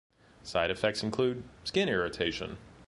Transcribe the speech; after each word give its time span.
Side 0.41 0.71
effects 0.71 1.03
include 1.03 1.43
skin 1.63 1.87
irritation. 1.87 2.57